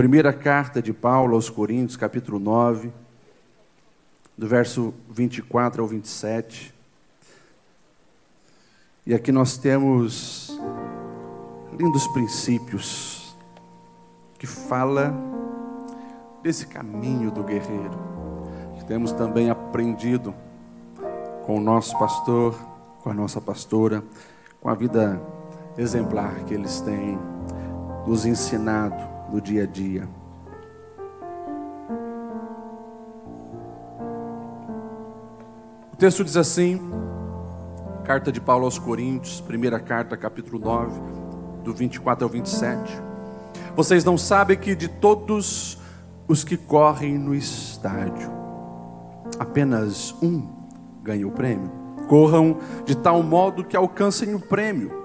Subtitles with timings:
[0.00, 2.90] Primeira carta de Paulo aos Coríntios, capítulo 9,
[4.34, 6.72] do verso 24 ao 27.
[9.06, 10.58] E aqui nós temos
[11.78, 13.36] lindos princípios
[14.38, 15.12] que fala
[16.42, 17.98] desse caminho do guerreiro.
[18.78, 20.34] Que temos também aprendido
[21.44, 22.58] com o nosso pastor,
[23.02, 24.02] com a nossa pastora,
[24.62, 25.20] com a vida
[25.76, 27.18] exemplar que eles têm
[28.06, 30.08] nos ensinado no dia a dia.
[35.92, 36.80] O texto diz assim,
[38.04, 41.00] carta de Paulo aos Coríntios, primeira carta, capítulo 9,
[41.62, 43.00] do 24 ao 27.
[43.76, 45.78] Vocês não sabem que de todos
[46.26, 48.30] os que correm no estádio,
[49.38, 50.48] apenas um
[51.02, 51.70] ganha o prêmio?
[52.08, 54.99] Corram de tal modo que alcancem o prêmio.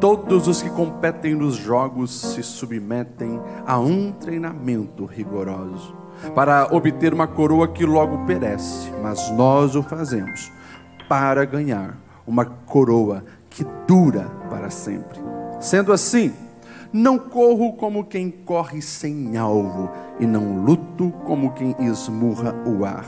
[0.00, 5.94] Todos os que competem nos jogos se submetem a um treinamento rigoroso
[6.34, 10.50] para obter uma coroa que logo perece, mas nós o fazemos
[11.06, 15.18] para ganhar uma coroa que dura para sempre.
[15.60, 16.32] Sendo assim,
[16.90, 23.04] não corro como quem corre sem alvo, e não luto como quem esmurra o ar.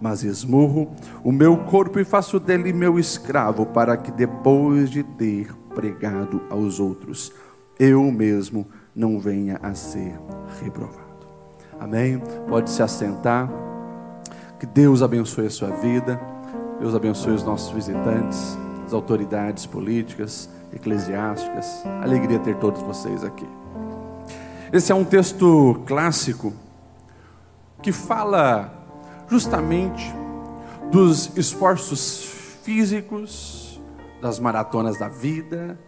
[0.00, 0.92] Mas esmurro
[1.24, 6.78] o meu corpo e faço dele meu escravo, para que depois de ter pregado aos
[6.80, 7.32] outros,
[7.78, 10.18] eu mesmo não venha a ser
[10.62, 11.26] reprovado.
[11.78, 12.22] Amém?
[12.48, 13.50] Pode se assentar.
[14.58, 16.20] Que Deus abençoe a sua vida.
[16.78, 21.82] Deus abençoe os nossos visitantes, as autoridades políticas, eclesiásticas.
[22.02, 23.46] Alegria ter todos vocês aqui.
[24.72, 26.52] Esse é um texto clássico
[27.82, 28.72] que fala
[29.28, 30.14] justamente
[30.90, 32.24] dos esforços
[32.62, 33.63] físicos
[34.24, 35.78] das maratonas da vida,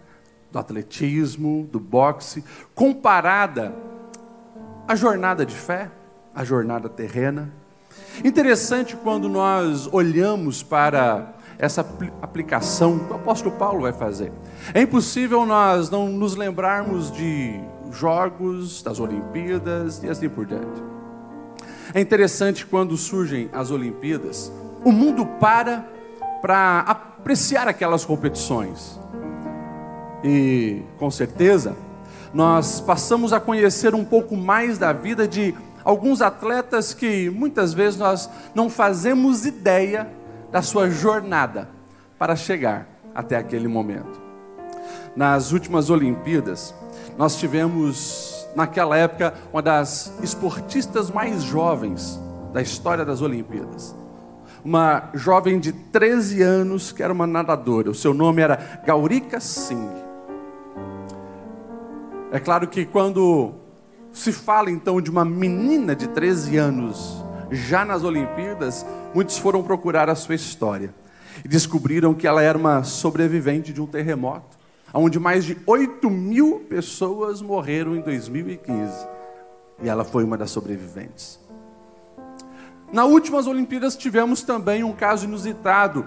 [0.52, 3.74] do atletismo, do boxe, comparada
[4.86, 5.90] à jornada de fé,
[6.34, 7.50] à jornada terrena.
[8.22, 11.80] Interessante quando nós olhamos para essa
[12.20, 14.30] aplicação que o apóstolo Paulo vai fazer.
[14.74, 17.58] É impossível nós não nos lembrarmos de
[17.90, 20.84] jogos, das Olimpíadas e assim por diante.
[21.94, 24.52] É interessante quando surgem as Olimpíadas,
[24.84, 25.88] o mundo para
[26.42, 26.84] para
[27.26, 29.00] apreciar aquelas competições.
[30.22, 31.76] E com certeza,
[32.32, 37.98] nós passamos a conhecer um pouco mais da vida de alguns atletas que muitas vezes
[37.98, 40.08] nós não fazemos ideia
[40.52, 41.68] da sua jornada
[42.16, 44.22] para chegar até aquele momento.
[45.16, 46.72] Nas últimas Olimpíadas,
[47.18, 52.20] nós tivemos, naquela época, uma das esportistas mais jovens
[52.52, 53.96] da história das Olimpíadas
[54.66, 57.88] uma jovem de 13 anos que era uma nadadora.
[57.88, 60.04] O seu nome era Gaurika Singh.
[62.32, 63.54] É claro que quando
[64.12, 68.84] se fala então de uma menina de 13 anos já nas Olimpíadas,
[69.14, 70.92] muitos foram procurar a sua história
[71.44, 74.58] e descobriram que ela era uma sobrevivente de um terremoto,
[74.92, 79.06] onde mais de 8 mil pessoas morreram em 2015.
[79.80, 81.38] E ela foi uma das sobreviventes.
[82.96, 86.06] Na últimas Olimpíadas tivemos também um caso inusitado.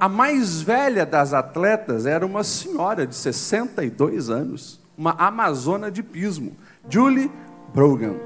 [0.00, 6.56] A mais velha das atletas era uma senhora de 62 anos, uma amazona de pismo,
[6.90, 7.30] Julie
[7.72, 8.16] Brogan.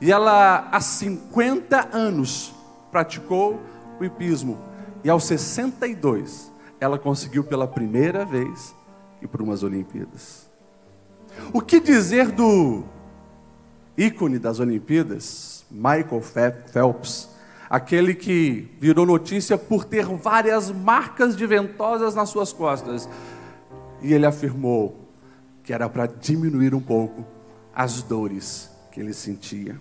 [0.00, 2.54] E ela, há 50 anos,
[2.90, 3.60] praticou
[4.00, 4.56] o hipismo.
[5.04, 6.50] E aos 62,
[6.80, 8.74] ela conseguiu pela primeira vez
[9.20, 10.50] ir para umas Olimpíadas.
[11.52, 12.82] O que dizer do
[13.94, 17.30] ícone das Olimpíadas, Michael Phelps,
[17.68, 23.08] aquele que virou notícia por ter várias marcas de ventosas nas suas costas.
[24.02, 25.08] E ele afirmou
[25.62, 27.24] que era para diminuir um pouco
[27.74, 29.80] as dores que ele sentia.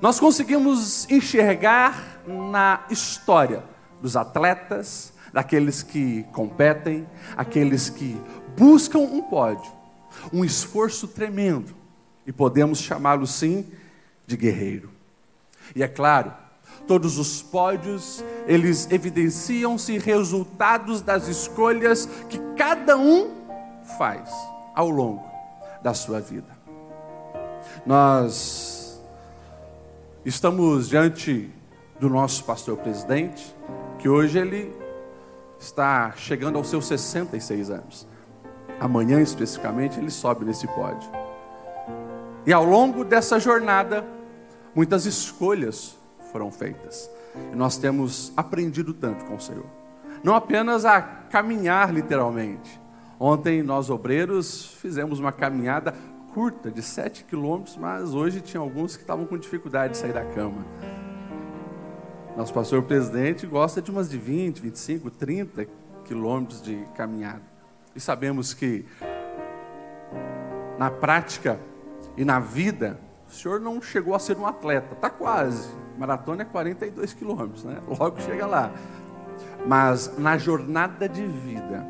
[0.00, 3.64] Nós conseguimos enxergar na história
[4.00, 8.20] dos atletas, daqueles que competem, aqueles que
[8.56, 9.70] buscam um pódio,
[10.32, 11.74] um esforço tremendo,
[12.26, 13.66] e podemos chamá-lo sim
[14.28, 14.90] de guerreiro.
[15.74, 16.32] E é claro,
[16.86, 23.30] todos os pódios, eles evidenciam-se resultados das escolhas que cada um
[23.96, 24.30] faz
[24.74, 25.26] ao longo
[25.82, 26.58] da sua vida.
[27.86, 29.00] Nós
[30.26, 31.50] estamos diante
[31.98, 33.56] do nosso pastor presidente,
[33.98, 34.70] que hoje ele
[35.58, 38.06] está chegando aos seus 66 anos.
[38.78, 41.10] Amanhã, especificamente, ele sobe nesse pódio.
[42.46, 44.04] E ao longo dessa jornada,
[44.74, 45.96] Muitas escolhas
[46.32, 47.10] foram feitas.
[47.52, 49.66] E nós temos aprendido tanto com o Senhor.
[50.22, 52.80] Não apenas a caminhar literalmente.
[53.18, 55.94] Ontem nós obreiros fizemos uma caminhada
[56.32, 60.24] curta de 7 quilômetros, mas hoje tinha alguns que estavam com dificuldade de sair da
[60.24, 60.64] cama.
[62.36, 65.66] Nosso pastor presidente gosta de umas de 20, 25, 30
[66.04, 67.42] quilômetros de caminhada.
[67.96, 68.84] E sabemos que
[70.78, 71.58] na prática
[72.16, 75.68] e na vida, o senhor não chegou a ser um atleta, está quase.
[75.98, 77.78] Maratona é 42 quilômetros, né?
[77.86, 78.72] Logo chega lá.
[79.66, 81.86] Mas na jornada de vida,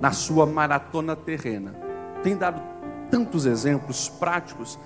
[0.00, 1.74] na sua maratona terrena,
[2.22, 2.60] tem dado
[3.08, 4.78] tantos exemplos práticos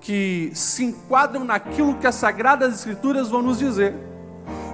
[0.00, 3.94] que se enquadram naquilo que as sagradas escrituras vão nos dizer.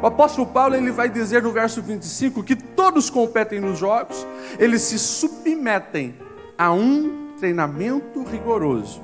[0.00, 4.24] O apóstolo Paulo ele vai dizer no verso 25 que todos competem nos jogos,
[4.58, 6.14] eles se submetem
[6.56, 9.00] a um treinamento rigoroso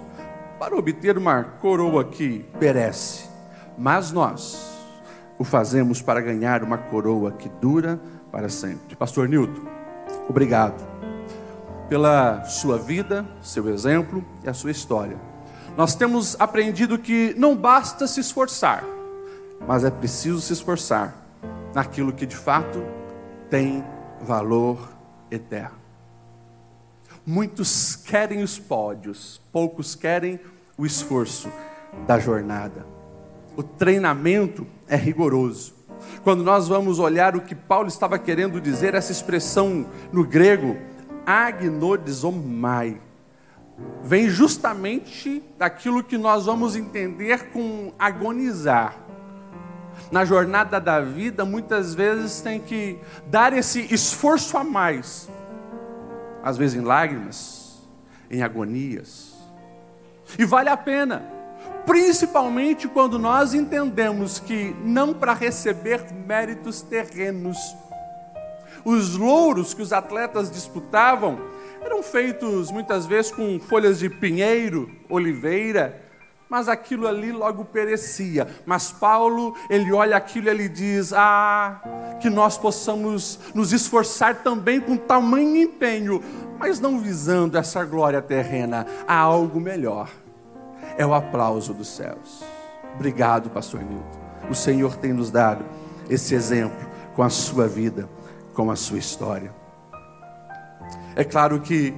[0.61, 3.25] para obter uma coroa que perece,
[3.79, 4.71] mas nós
[5.39, 7.99] o fazemos para ganhar uma coroa que dura
[8.31, 8.95] para sempre.
[8.95, 9.63] Pastor Newton,
[10.29, 10.87] obrigado
[11.89, 15.17] pela sua vida, seu exemplo e a sua história.
[15.79, 18.85] Nós temos aprendido que não basta se esforçar,
[19.67, 21.15] mas é preciso se esforçar
[21.75, 22.85] naquilo que de fato
[23.49, 23.83] tem
[24.21, 24.91] valor
[25.31, 25.80] eterno.
[27.27, 30.41] Muitos querem os pódios, poucos querem
[30.77, 31.51] o esforço
[32.07, 32.87] da jornada.
[33.57, 35.75] O treinamento é rigoroso.
[36.23, 40.77] Quando nós vamos olhar o que Paulo estava querendo dizer, essa expressão no grego,
[41.27, 43.01] agnodizomai,
[44.03, 48.97] vem justamente daquilo que nós vamos entender com agonizar
[50.11, 55.29] na jornada da vida, muitas vezes tem que dar esse esforço a mais,
[56.43, 57.89] às vezes em lágrimas,
[58.31, 59.35] em agonias,
[60.39, 61.23] e vale a pena,
[61.85, 67.59] principalmente quando nós entendemos que não para receber méritos terrenos,
[68.85, 71.39] os louros que os atletas disputavam
[71.83, 76.10] eram feitos muitas vezes com folhas de pinheiro, oliveira,
[76.51, 78.49] mas aquilo ali logo perecia.
[78.67, 81.81] Mas Paulo, ele olha aquilo e ele diz: Ah,
[82.21, 86.21] que nós possamos nos esforçar também com tamanho empenho,
[86.59, 90.11] mas não visando essa glória terrena, há algo melhor.
[90.99, 92.43] É o aplauso dos céus.
[92.97, 94.21] Obrigado, pastor Nilton.
[94.51, 95.65] O Senhor tem nos dado
[96.09, 98.09] esse exemplo com a sua vida,
[98.53, 99.55] com a sua história.
[101.15, 101.95] É claro que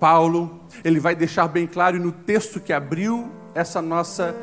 [0.00, 4.36] Paulo, ele vai deixar bem claro no texto que abriu essa nossa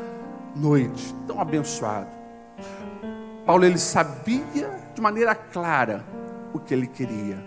[0.55, 2.09] noite tão abençoada.
[3.45, 6.03] Paulo ele sabia de maneira clara
[6.51, 7.37] o que ele queria.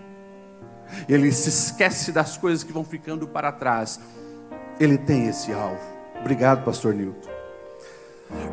[1.09, 3.99] Ele se esquece das coisas que vão ficando para trás.
[4.79, 5.81] Ele tem esse alvo.
[6.21, 7.29] Obrigado, pastor Newton.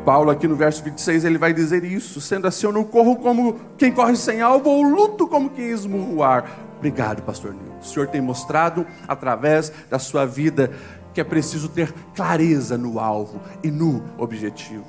[0.03, 3.59] Paulo, aqui no verso 26, ele vai dizer isso: sendo assim, eu não corro como
[3.77, 6.59] quem corre sem alvo, ou luto como quem esmurra o ar.
[6.77, 7.79] Obrigado, pastor Newton.
[7.79, 10.71] O Senhor tem mostrado através da sua vida
[11.15, 14.85] que é preciso ter clareza no alvo e no objetivo.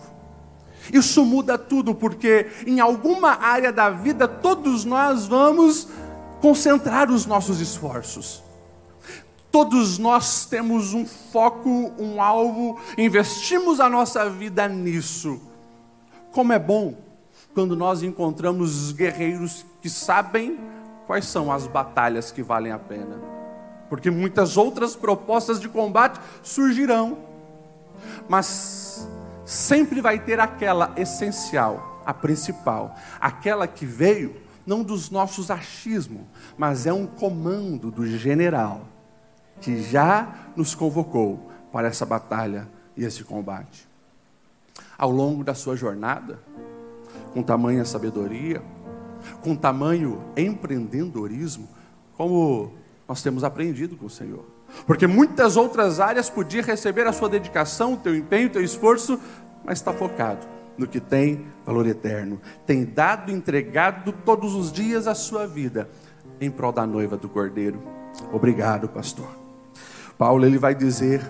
[0.93, 5.87] Isso muda tudo, porque em alguma área da vida todos nós vamos
[6.41, 8.43] concentrar os nossos esforços.
[9.53, 15.41] Todos nós temos um foco, um alvo, investimos a nossa vida nisso.
[16.33, 16.97] Como é bom
[17.55, 20.59] quando nós encontramos guerreiros que sabem
[21.07, 23.36] quais são as batalhas que valem a pena
[23.89, 27.19] porque muitas outras propostas de combate surgirão,
[28.29, 29.09] mas
[29.45, 36.23] sempre vai ter aquela essencial, a principal, aquela que veio não dos nossos achismos,
[36.59, 38.83] mas é um comando do general
[39.61, 43.89] que já nos convocou para essa batalha e esse combate.
[44.99, 46.41] Ao longo da sua jornada,
[47.33, 48.63] com tamanha sabedoria,
[49.43, 51.69] com tamanho empreendedorismo,
[52.17, 52.73] como
[53.09, 54.45] nós temos aprendido com o Senhor.
[54.87, 59.21] Porque muitas outras áreas podiam receber a sua dedicação, o teu empenho, o teu esforço,
[59.65, 60.47] mas está focado
[60.77, 62.41] no que tem valor eterno.
[62.67, 65.89] Tem dado, entregado todos os dias a sua vida
[66.41, 67.81] em prol da noiva do Cordeiro.
[68.33, 69.29] Obrigado, pastor.
[70.19, 71.23] Paulo ele vai dizer: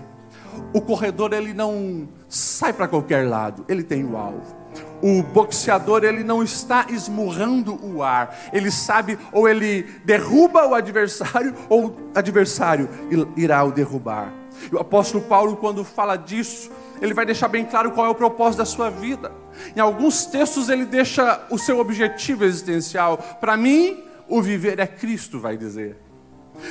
[0.72, 4.56] o corredor ele não sai para qualquer lado, ele tem o alvo.
[5.02, 11.54] O boxeador ele não está esmurrando o ar, ele sabe ou ele derruba o adversário
[11.68, 12.88] ou o adversário
[13.36, 14.32] irá o derrubar.
[14.70, 18.14] E o apóstolo Paulo, quando fala disso, ele vai deixar bem claro qual é o
[18.14, 19.30] propósito da sua vida.
[19.74, 23.18] Em alguns textos ele deixa o seu objetivo existencial.
[23.40, 25.96] Para mim, o viver é Cristo, vai dizer.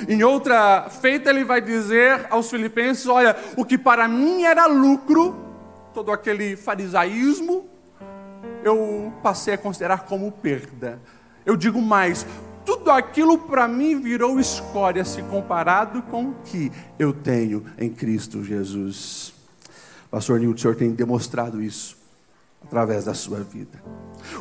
[0.07, 5.35] Em outra feita, ele vai dizer aos filipenses: Olha, o que para mim era lucro,
[5.93, 7.69] todo aquele farisaísmo,
[8.65, 10.99] eu passei a considerar como perda.
[11.45, 12.25] Eu digo mais,
[12.65, 18.43] tudo aquilo para mim virou escória se comparado com o que eu tenho em Cristo
[18.43, 19.33] Jesus.
[20.09, 21.95] Pastor Nilton, o senhor tem demonstrado isso
[22.63, 23.79] através da sua vida.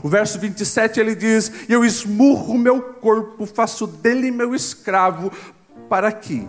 [0.02, 5.30] O verso 27 ele diz: Eu esmurro meu corpo, faço dele meu escravo,
[5.86, 6.48] para que,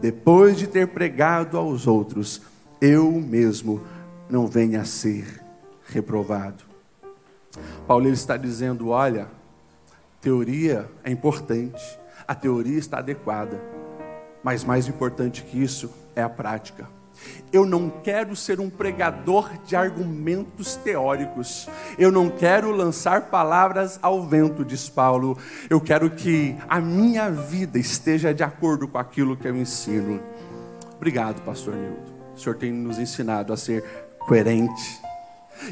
[0.00, 2.40] depois de ter pregado aos outros,
[2.80, 3.82] eu mesmo
[4.30, 5.42] não venha a ser
[5.88, 6.65] reprovado.
[7.86, 9.28] Paulo está dizendo: olha,
[10.20, 13.60] teoria é importante, a teoria está adequada,
[14.42, 16.88] mas mais importante que isso é a prática.
[17.52, 21.68] Eu não quero ser um pregador de argumentos teóricos.
[21.98, 25.38] Eu não quero lançar palavras ao vento, diz Paulo.
[25.70, 30.20] Eu quero que a minha vida esteja de acordo com aquilo que eu ensino.
[30.94, 32.14] Obrigado, pastor Nildo.
[32.34, 33.82] O senhor tem nos ensinado a ser
[34.26, 35.05] coerente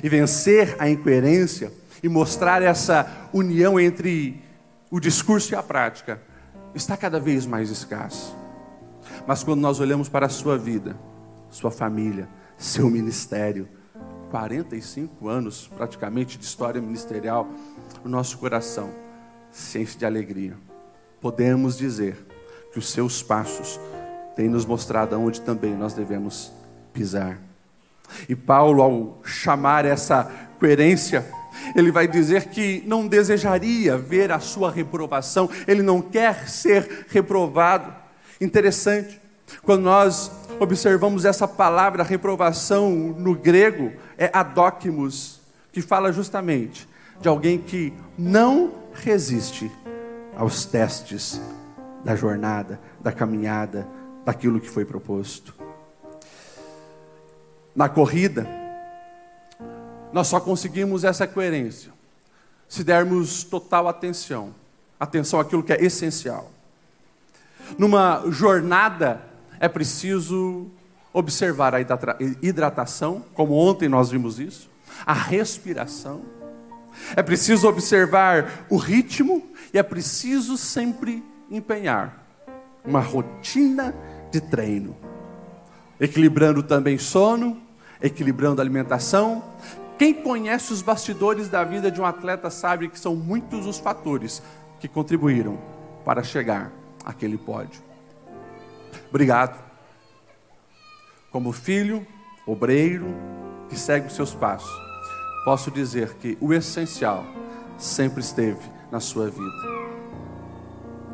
[0.02, 1.72] e vencer a incoerência
[2.02, 4.42] e mostrar essa união entre
[4.90, 6.20] o discurso e a prática
[6.74, 8.36] está cada vez mais escasso.
[9.26, 10.96] Mas quando nós olhamos para a sua vida,
[11.50, 13.68] sua família, seu ministério,
[14.30, 17.48] 45 anos praticamente de história ministerial,
[18.04, 18.90] o nosso coração
[19.50, 20.56] se enche de alegria.
[21.20, 22.26] Podemos dizer
[22.72, 23.78] que os seus passos
[24.34, 26.52] têm nos mostrado aonde também nós devemos
[26.92, 27.38] pisar.
[28.28, 31.24] E Paulo, ao chamar essa coerência,
[31.74, 37.94] ele vai dizer que não desejaria ver a sua reprovação, ele não quer ser reprovado.
[38.40, 39.20] Interessante,
[39.62, 45.40] quando nós observamos essa palavra reprovação no grego, é adóquimos,
[45.72, 46.88] que fala justamente
[47.20, 49.70] de alguém que não resiste
[50.36, 51.40] aos testes
[52.04, 53.86] da jornada, da caminhada,
[54.24, 55.63] daquilo que foi proposto
[57.74, 58.46] na corrida,
[60.12, 61.92] nós só conseguimos essa coerência
[62.68, 64.54] se dermos total atenção,
[64.98, 66.50] atenção àquilo que é essencial.
[67.78, 69.22] Numa jornada
[69.60, 70.66] é preciso
[71.12, 71.80] observar a
[72.42, 74.68] hidratação, como ontem nós vimos isso,
[75.06, 76.22] a respiração.
[77.14, 82.24] É preciso observar o ritmo e é preciso sempre empenhar
[82.84, 83.94] uma rotina
[84.30, 84.96] de treino,
[86.00, 87.63] equilibrando também sono,
[88.00, 89.42] equilibrando a alimentação.
[89.98, 94.42] Quem conhece os bastidores da vida de um atleta sabe que são muitos os fatores
[94.80, 95.58] que contribuíram
[96.04, 96.72] para chegar
[97.04, 97.80] àquele pódio.
[99.08, 99.62] Obrigado.
[101.30, 102.06] Como filho,
[102.46, 103.06] obreiro,
[103.68, 104.70] que segue os seus passos,
[105.44, 107.24] posso dizer que o essencial
[107.78, 108.60] sempre esteve
[108.90, 109.74] na sua vida.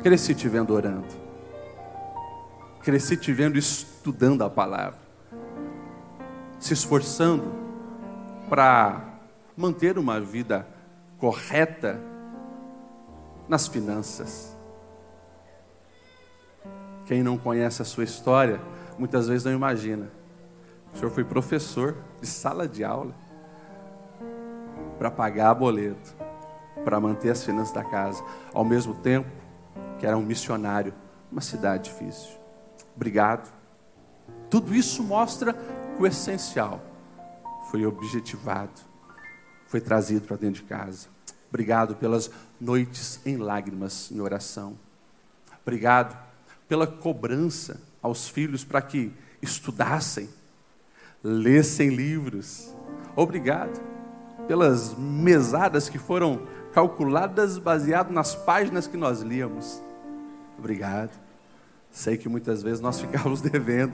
[0.03, 1.07] Cresci te vendo orando.
[2.81, 5.10] Cresci te vendo estudando a palavra
[6.61, 7.51] se esforçando
[8.47, 9.01] para
[9.57, 10.67] manter uma vida
[11.17, 11.99] correta
[13.49, 14.55] nas finanças.
[17.05, 18.61] Quem não conhece a sua história,
[18.97, 20.09] muitas vezes não imagina.
[20.93, 23.13] O senhor foi professor de sala de aula
[24.99, 26.15] para pagar boleto,
[26.85, 29.29] para manter as finanças da casa, ao mesmo tempo
[29.97, 30.93] que era um missionário
[31.31, 32.37] numa cidade difícil.
[32.95, 33.51] Obrigado.
[34.49, 35.55] Tudo isso mostra
[35.99, 36.81] o essencial
[37.69, 38.81] foi objetivado,
[39.67, 41.07] foi trazido para dentro de casa.
[41.49, 42.29] Obrigado pelas
[42.59, 44.77] noites em lágrimas em oração.
[45.61, 46.17] Obrigado
[46.67, 50.29] pela cobrança aos filhos para que estudassem,
[51.23, 52.73] lessem livros.
[53.15, 53.81] Obrigado
[54.47, 59.81] pelas mesadas que foram calculadas baseado nas páginas que nós líamos.
[60.57, 61.11] Obrigado.
[61.91, 63.93] Sei que muitas vezes nós ficávamos devendo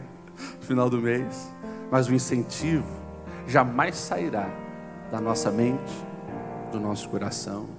[0.59, 1.51] no final do mês
[1.91, 2.87] mas o incentivo
[3.47, 4.49] jamais sairá
[5.11, 5.93] da nossa mente,
[6.71, 7.69] do nosso coração.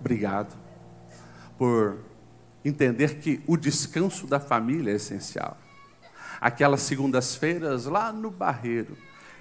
[0.00, 0.54] Obrigado
[1.58, 1.98] por
[2.64, 5.56] entender que o descanso da família é essencial.
[6.40, 8.96] Aquelas segundas-feiras lá no barreiro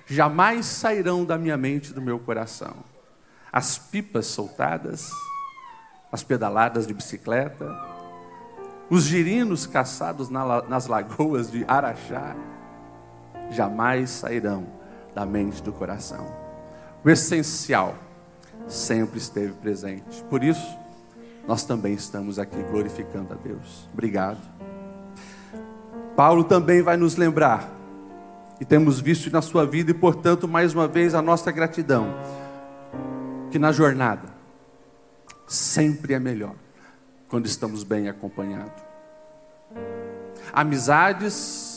[0.06, 2.76] jamais sairão da minha mente e do meu coração.
[3.52, 5.10] As pipas soltadas,
[6.12, 7.66] as pedaladas de bicicleta,
[8.90, 12.36] os girinos caçados nas lagoas de Araxá,
[13.52, 14.66] jamais sairão
[15.14, 16.26] da mente do coração.
[17.04, 17.96] O essencial
[18.68, 20.24] sempre esteve presente.
[20.30, 20.78] Por isso,
[21.48, 23.88] nós também estamos aqui glorificando a Deus.
[23.92, 24.40] Obrigado.
[26.16, 27.70] Paulo também vai nos lembrar,
[28.62, 32.08] e temos visto na sua vida, e portanto, mais uma vez, a nossa gratidão,
[33.50, 34.30] que na jornada
[35.48, 36.56] sempre é melhor
[37.28, 38.82] quando estamos bem acompanhados.
[40.54, 41.73] Amizades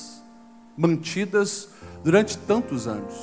[0.76, 1.68] mantidas
[2.04, 3.14] durante tantos anos.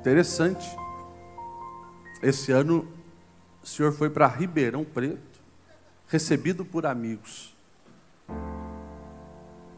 [0.00, 0.68] Interessante.
[2.22, 2.86] Esse ano
[3.62, 5.40] o senhor foi para Ribeirão Preto.
[6.08, 7.56] recebido por amigos.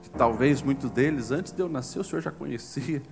[0.03, 3.03] Que talvez muitos deles, antes de eu nascer, o senhor já conhecia.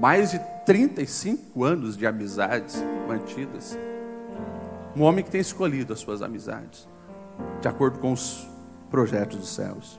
[0.00, 3.78] Mais de 35 anos de amizades mantidas.
[4.94, 6.86] Um homem que tem escolhido as suas amizades,
[7.60, 8.46] de acordo com os
[8.90, 9.98] projetos dos céus.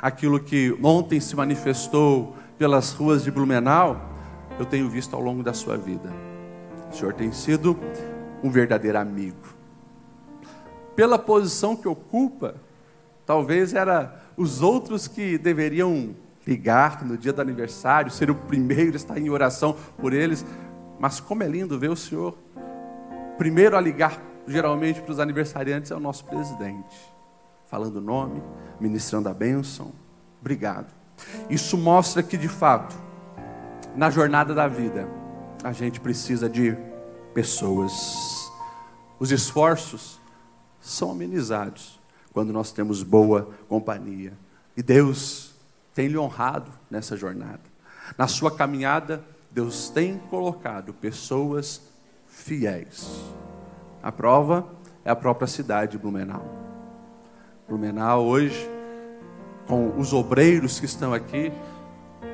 [0.00, 4.10] Aquilo que ontem se manifestou pelas ruas de Blumenau,
[4.58, 6.12] eu tenho visto ao longo da sua vida.
[6.90, 7.78] O Senhor tem sido
[8.42, 9.54] um verdadeiro amigo.
[10.94, 12.54] Pela posição que ocupa,
[13.26, 16.14] talvez era os outros que deveriam
[16.46, 20.44] ligar no dia do aniversário, ser o primeiro estar em oração por eles.
[21.00, 22.36] Mas como é lindo ver o Senhor
[23.36, 27.13] primeiro a ligar, geralmente, para os aniversariantes, é o nosso presidente,
[27.66, 28.42] falando o nome,
[28.80, 29.92] ministrando a bênção.
[30.40, 30.92] Obrigado.
[31.48, 32.96] Isso mostra que, de fato,
[33.94, 35.08] na jornada da vida,
[35.62, 36.76] a gente precisa de
[37.32, 38.50] pessoas.
[39.18, 40.20] Os esforços
[40.80, 42.00] são amenizados
[42.32, 44.32] quando nós temos boa companhia.
[44.76, 45.54] E Deus
[45.94, 47.62] tem lhe honrado nessa jornada.
[48.18, 51.80] Na sua caminhada, Deus tem colocado pessoas
[52.26, 53.22] fiéis.
[54.02, 54.66] A prova
[55.04, 56.63] é a própria cidade de Blumenau.
[57.68, 58.68] Blumenau hoje,
[59.66, 61.50] com os obreiros que estão aqui,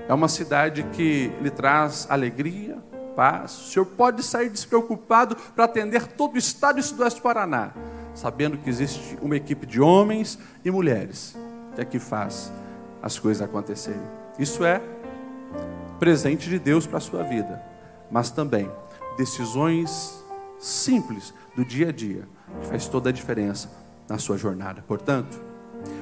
[0.09, 2.79] é uma cidade que lhe traz alegria,
[3.15, 3.53] paz.
[3.53, 7.71] O senhor pode sair despreocupado para atender todo o estado e sudoeste do Paraná,
[8.13, 11.37] sabendo que existe uma equipe de homens e mulheres
[11.77, 12.53] que aqui faz
[13.01, 14.03] as coisas acontecerem.
[14.37, 14.83] Isso é
[16.01, 17.63] presente de Deus para a sua vida,
[18.11, 18.69] mas também
[19.17, 20.25] decisões
[20.59, 22.27] simples do dia a dia
[22.61, 23.80] que faz toda a diferença
[24.11, 24.85] na sua jornada.
[24.87, 25.41] Portanto,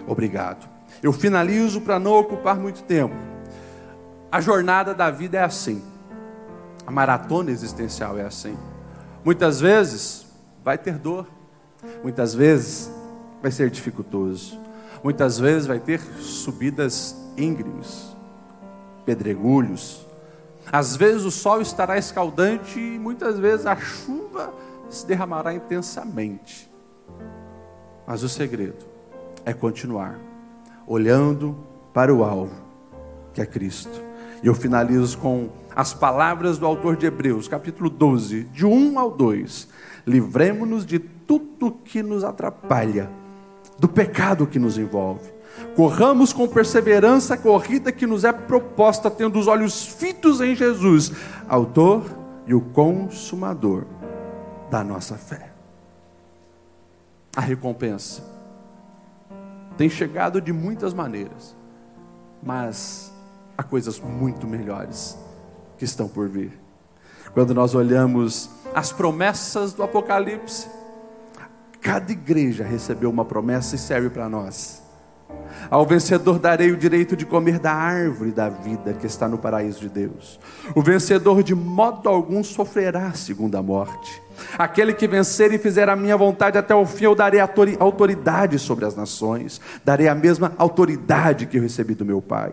[0.06, 0.66] obrigado.
[1.02, 3.14] Eu finalizo para não ocupar muito tempo.
[4.32, 5.82] A jornada da vida é assim.
[6.86, 8.56] A maratona existencial é assim.
[9.22, 10.26] Muitas vezes
[10.64, 11.26] vai ter dor.
[12.02, 12.90] Muitas vezes
[13.42, 14.58] vai ser dificultoso.
[15.04, 18.16] Muitas vezes vai ter subidas íngremes,
[19.04, 20.04] pedregulhos.
[20.72, 24.52] Às vezes o sol estará escaldante e muitas vezes a chuva
[24.88, 26.68] se derramará intensamente.
[28.08, 28.86] Mas o segredo
[29.44, 30.18] é continuar
[30.86, 31.54] olhando
[31.92, 32.54] para o alvo,
[33.34, 34.00] que é Cristo.
[34.42, 39.10] E eu finalizo com as palavras do autor de Hebreus, capítulo 12, de 1 ao
[39.10, 39.68] 2.
[40.06, 43.10] Livremos-nos de tudo que nos atrapalha,
[43.78, 45.30] do pecado que nos envolve.
[45.76, 51.12] Corramos com perseverança a corrida que nos é proposta, tendo os olhos fitos em Jesus,
[51.46, 52.04] autor
[52.46, 53.84] e o consumador
[54.70, 55.57] da nossa fé.
[57.38, 58.20] A recompensa
[59.76, 61.54] tem chegado de muitas maneiras,
[62.42, 63.12] mas
[63.56, 65.16] há coisas muito melhores
[65.76, 66.58] que estão por vir.
[67.32, 70.68] Quando nós olhamos as promessas do Apocalipse,
[71.80, 74.82] cada igreja recebeu uma promessa e serve para nós.
[75.70, 79.80] Ao vencedor darei o direito de comer da árvore da vida que está no paraíso
[79.80, 80.40] de Deus.
[80.74, 84.22] O vencedor de modo algum sofrerá segundo a morte.
[84.56, 88.84] Aquele que vencer e fizer a minha vontade até o fim, eu darei autoridade sobre
[88.84, 92.52] as nações, darei a mesma autoridade que eu recebi do meu Pai.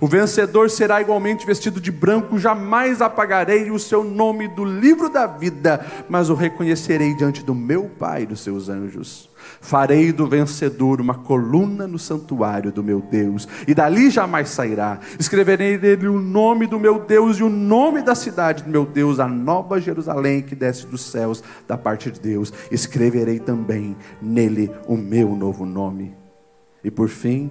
[0.00, 5.26] O vencedor será igualmente vestido de branco, jamais apagarei o seu nome do livro da
[5.26, 9.30] vida, mas o reconhecerei diante do meu Pai e dos seus anjos.
[9.60, 14.98] Farei do vencedor uma coluna no santuário do meu Deus, e dali jamais sairá.
[15.18, 19.20] Escreverei nele o nome do meu Deus e o nome da cidade do meu Deus,
[19.20, 22.52] a nova Jerusalém que desce dos céus da parte de Deus.
[22.70, 26.14] Escreverei também nele o meu novo nome.
[26.82, 27.50] E por fim,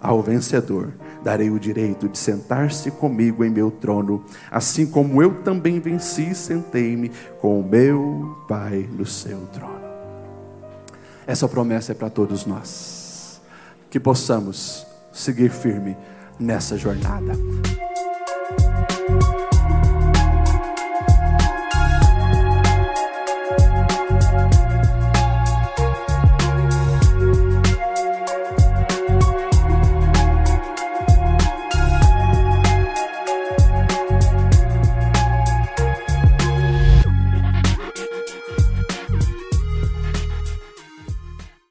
[0.00, 5.80] ao vencedor darei o direito de sentar-se comigo em meu trono, assim como eu também
[5.80, 9.78] venci e sentei-me com o meu Pai no seu trono.
[11.26, 13.40] Essa promessa é para todos nós,
[13.90, 15.96] que possamos seguir firme
[16.38, 17.32] nessa jornada.